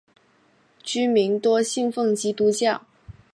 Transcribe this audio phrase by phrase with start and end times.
[0.81, 2.87] 居民多信奉基督教。